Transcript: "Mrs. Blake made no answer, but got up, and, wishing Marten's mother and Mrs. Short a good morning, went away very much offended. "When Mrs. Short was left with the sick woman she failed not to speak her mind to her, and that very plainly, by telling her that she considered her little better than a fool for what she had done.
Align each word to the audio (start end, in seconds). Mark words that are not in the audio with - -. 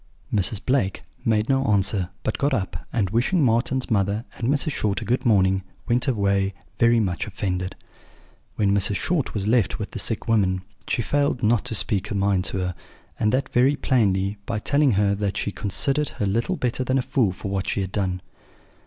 "Mrs. 0.33 0.59
Blake 0.65 1.03
made 1.23 1.47
no 1.47 1.63
answer, 1.65 2.09
but 2.23 2.39
got 2.39 2.55
up, 2.55 2.87
and, 2.91 3.11
wishing 3.11 3.45
Marten's 3.45 3.91
mother 3.91 4.25
and 4.35 4.49
Mrs. 4.49 4.71
Short 4.71 4.99
a 4.99 5.05
good 5.05 5.27
morning, 5.27 5.61
went 5.87 6.07
away 6.07 6.55
very 6.79 6.99
much 6.99 7.27
offended. 7.27 7.75
"When 8.55 8.73
Mrs. 8.73 8.95
Short 8.95 9.35
was 9.35 9.47
left 9.47 9.77
with 9.77 9.91
the 9.91 9.99
sick 9.99 10.27
woman 10.27 10.63
she 10.87 11.03
failed 11.03 11.43
not 11.43 11.65
to 11.65 11.75
speak 11.75 12.07
her 12.07 12.15
mind 12.15 12.45
to 12.45 12.57
her, 12.57 12.75
and 13.19 13.31
that 13.31 13.49
very 13.49 13.75
plainly, 13.75 14.39
by 14.47 14.57
telling 14.57 14.93
her 14.93 15.13
that 15.13 15.37
she 15.37 15.51
considered 15.51 16.09
her 16.09 16.25
little 16.25 16.55
better 16.55 16.83
than 16.83 16.97
a 16.97 17.03
fool 17.03 17.31
for 17.31 17.51
what 17.51 17.67
she 17.69 17.81
had 17.81 17.91
done. 17.91 18.23